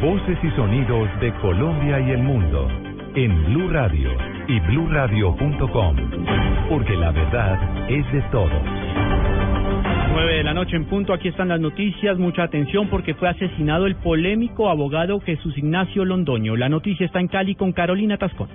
[0.00, 2.66] Voces y sonidos de Colombia y el mundo
[3.14, 4.08] en Blue Radio
[4.48, 5.96] y bluradio.com,
[6.70, 8.62] porque la verdad es de todos.
[10.12, 13.84] 9 de la noche en punto, aquí están las noticias, mucha atención porque fue asesinado
[13.84, 16.56] el polémico abogado Jesús Ignacio Londoño.
[16.56, 18.48] La noticia está en Cali con Carolina Tascón.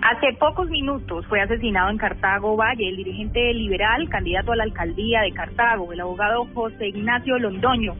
[0.00, 5.22] Hace pocos minutos fue asesinado en Cartago Valle el dirigente liberal, candidato a la alcaldía
[5.22, 7.94] de Cartago, el abogado José Ignacio Londoño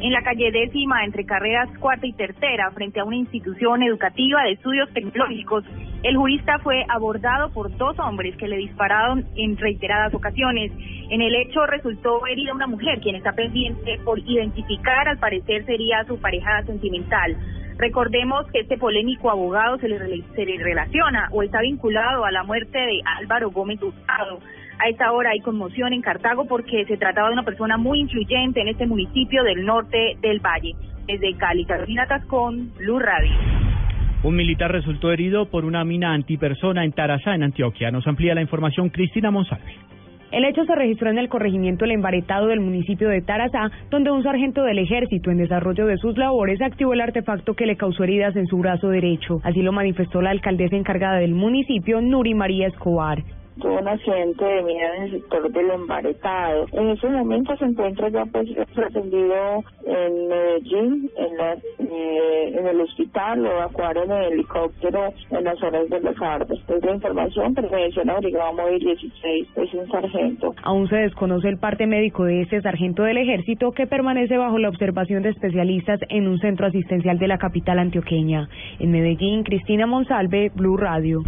[0.00, 4.52] en la calle décima entre carreras cuarta y tercera frente a una institución educativa de
[4.52, 5.64] estudios tecnológicos.
[6.02, 10.70] El jurista fue abordado por dos hombres que le dispararon en reiteradas ocasiones.
[11.10, 16.04] En el hecho resultó herida una mujer quien está pendiente por identificar, al parecer sería
[16.04, 17.36] su pareja sentimental.
[17.78, 19.98] Recordemos que este polémico abogado se le,
[20.34, 24.40] se le relaciona o está vinculado a la muerte de Álvaro Gómez Hurtado.
[24.78, 28.60] A esta hora hay conmoción en Cartago porque se trataba de una persona muy influyente
[28.60, 30.74] en este municipio del norte del Valle.
[31.06, 33.32] Desde Cali, Carolina Tascón, Blue Radio.
[34.22, 37.90] Un militar resultó herido por una mina antipersona en Tarazá, en Antioquia.
[37.90, 39.72] Nos amplía la información Cristina Monsalve.
[40.30, 44.24] El hecho se registró en el corregimiento El Embaretado del municipio de Tarazá, donde un
[44.24, 48.36] sargento del ejército en desarrollo de sus labores activó el artefacto que le causó heridas
[48.36, 49.40] en su brazo derecho.
[49.42, 53.22] Así lo manifestó la alcaldesa encargada del municipio, Nuri María Escobar
[53.60, 56.66] tuvo un accidente de mina en el sector del embaretado.
[56.72, 62.80] En ese momento se encuentra ya pues pretendido en Medellín, en, la, eh, en el
[62.80, 66.46] hospital, lo evacuaron en el helicóptero en las horas de la tarde.
[66.48, 70.54] Después de información perteneció a la Brigada Móvil 16, es un sargento.
[70.62, 74.68] Aún se desconoce el parte médico de este sargento del ejército que permanece bajo la
[74.68, 78.48] observación de especialistas en un centro asistencial de la capital antioqueña.
[78.78, 81.22] En Medellín, Cristina Monsalve, Blue Radio.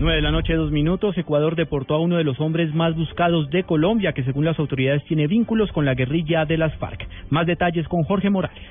[0.00, 1.18] 9 de la noche, dos minutos.
[1.18, 5.04] Ecuador deportó a uno de los hombres más buscados de Colombia, que según las autoridades
[5.06, 7.08] tiene vínculos con la guerrilla de las FARC.
[7.30, 8.62] Más detalles con Jorge Morales.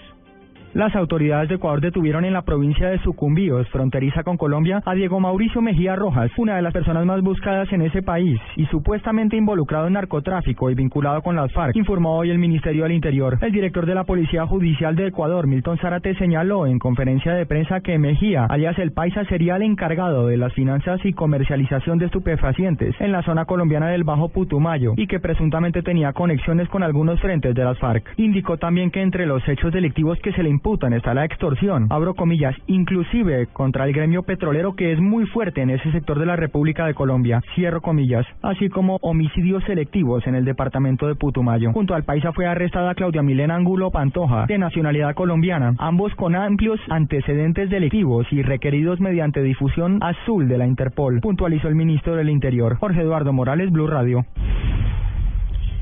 [0.73, 5.19] Las autoridades de Ecuador detuvieron en la provincia de Sucumbíos, fronteriza con Colombia, a Diego
[5.19, 9.87] Mauricio Mejía Rojas, una de las personas más buscadas en ese país y supuestamente involucrado
[9.87, 13.37] en narcotráfico y vinculado con las FARC, informó hoy el Ministerio del Interior.
[13.41, 17.79] El director de la Policía Judicial de Ecuador, Milton Zárate, señaló en conferencia de prensa
[17.79, 22.93] que Mejía, alias el Paisa, sería el encargado de las finanzas y comercialización de estupefacientes
[22.99, 27.55] en la zona colombiana del Bajo Putumayo y que presuntamente tenía conexiones con algunos frentes
[27.55, 28.13] de las FARC.
[28.17, 32.15] Indicó también que entre los hechos delictivos que se le imputan está la extorsión, abro
[32.15, 36.35] comillas, inclusive contra el gremio petrolero que es muy fuerte en ese sector de la
[36.35, 41.71] República de Colombia, cierro comillas, así como homicidios selectivos en el departamento de Putumayo.
[41.73, 46.79] Junto al paisa fue arrestada Claudia Milena Angulo Pantoja, de nacionalidad colombiana, ambos con amplios
[46.89, 52.77] antecedentes delictivos y requeridos mediante difusión azul de la Interpol, puntualizó el ministro del Interior,
[52.77, 54.25] Jorge Eduardo Morales, Blue Radio.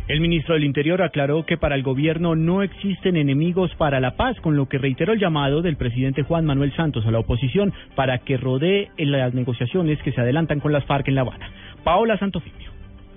[0.08, 4.40] El ministro del Interior aclaró que para el gobierno no existen enemigos para la paz,
[4.40, 8.20] con lo que reiteró el llamado del presidente Juan Manuel Santos a la oposición para
[8.20, 11.50] que rodee las negociaciones que se adelantan con las FARC en La Habana.
[11.84, 12.75] Paola Santofimio.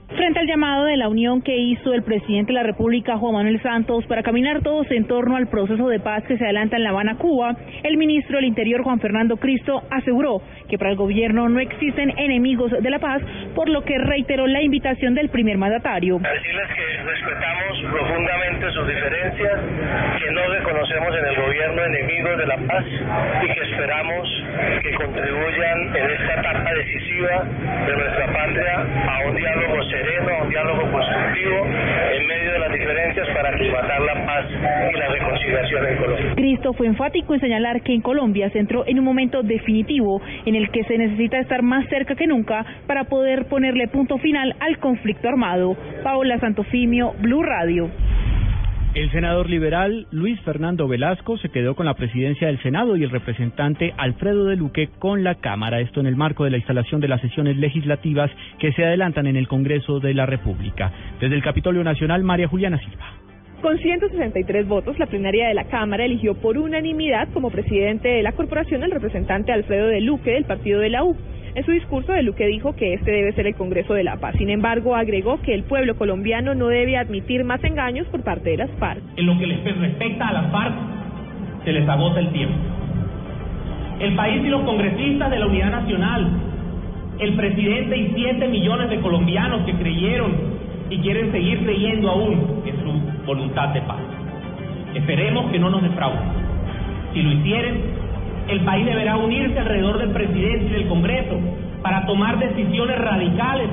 [0.09, 3.61] Frente al llamado de la unión que hizo el presidente de la República, Juan Manuel
[3.61, 6.91] Santos, para caminar todos en torno al proceso de paz que se adelanta en La
[6.91, 11.61] Habana, Cuba, el ministro del Interior, Juan Fernando Cristo, aseguró que para el gobierno no
[11.61, 13.21] existen enemigos de la paz,
[13.55, 16.19] por lo que reiteró la invitación del primer mandatario.
[16.19, 19.61] Decirles que respetamos profundamente sus diferencias,
[20.25, 22.85] que no reconocemos en el gobierno enemigos de la paz
[23.45, 24.45] y que esperamos
[24.83, 27.45] que contribuyan en esta etapa decisiva
[27.87, 29.83] de nuestra patria a un diálogo
[36.35, 40.55] Cristo fue enfático en señalar que en Colombia se entró en un momento definitivo en
[40.55, 44.79] el que se necesita estar más cerca que nunca para poder ponerle punto final al
[44.79, 45.77] conflicto armado.
[46.03, 47.91] Paola Santofimio, Blue Radio.
[48.99, 53.11] El senador liberal Luis Fernando Velasco se quedó con la presidencia del Senado y el
[53.11, 55.79] representante Alfredo de Luque con la Cámara.
[55.79, 58.29] Esto en el marco de la instalación de las sesiones legislativas
[58.59, 60.91] que se adelantan en el Congreso de la República.
[61.21, 63.07] Desde el Capitolio Nacional, María Juliana Silva.
[63.63, 68.33] Con 163 votos, la plenaria de la Cámara eligió por unanimidad como presidente de la
[68.33, 71.17] corporación al representante Alfredo de Luque del partido de la U.
[71.55, 74.35] En su discurso, De Luque dijo que este debe ser el Congreso de la Paz.
[74.37, 78.59] Sin embargo, agregó que el pueblo colombiano no debe admitir más engaños por parte de
[78.59, 79.01] las FARC.
[79.17, 80.75] En lo que les respecta a las FARC,
[81.65, 82.55] se les agota el tiempo.
[84.01, 86.29] El país y los congresistas de la Unidad Nacional,
[87.19, 90.33] el presidente y siete millones de colombianos que creyeron
[90.91, 93.99] y quieren seguir creyendo aún en su voluntad de paz.
[94.95, 96.21] Esperemos que no nos defrauden.
[97.13, 97.81] Si lo hicieren,
[98.49, 101.39] el país deberá unirse alrededor del presidente y del Congreso
[101.83, 103.69] para tomar decisiones radicales,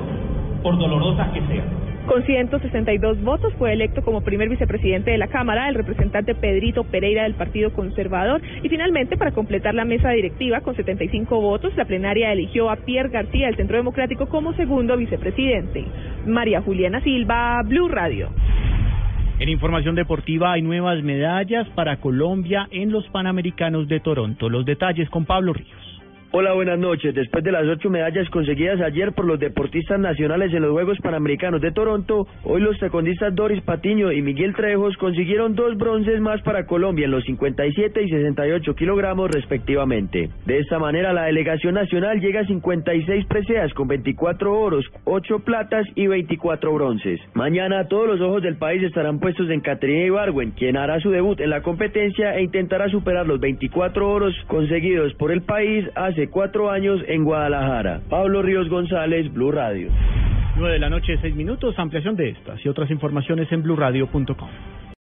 [0.62, 1.86] por dolorosas que sean.
[2.07, 7.24] Con 162 votos fue electo como primer vicepresidente de la Cámara el representante Pedrito Pereira
[7.24, 12.31] del Partido Conservador y finalmente para completar la mesa directiva con 75 votos la plenaria
[12.31, 15.83] eligió a Pierre García del Centro Democrático como segundo vicepresidente.
[16.27, 18.30] María Juliana Silva, Blue Radio.
[19.38, 24.48] En información deportiva hay nuevas medallas para Colombia en los Panamericanos de Toronto.
[24.48, 25.85] Los detalles con Pablo Ríos.
[26.31, 27.13] Hola, buenas noches.
[27.13, 31.62] Después de las ocho medallas conseguidas ayer por los deportistas nacionales en los Juegos Panamericanos
[31.62, 36.66] de Toronto, hoy los tacondistas Doris Patiño y Miguel Trejos consiguieron dos bronces más para
[36.66, 40.30] Colombia en los 57 y 68 kilogramos respectivamente.
[40.45, 45.86] De esta manera, la delegación nacional llega a 56 preseas con 24 oros, 8 platas
[45.95, 47.22] y 24 bronces.
[47.33, 51.39] Mañana todos los ojos del país estarán puestos en Caterina Ibargüen, quien hará su debut
[51.39, 56.72] en la competencia e intentará superar los 24 oros conseguidos por el país hace cuatro
[56.72, 58.02] años en Guadalajara.
[58.10, 59.90] Pablo Ríos González, Blue Radio.
[60.56, 61.78] 9 de la noche, seis minutos.
[61.78, 64.75] Ampliación de estas y otras informaciones en blurradio.com.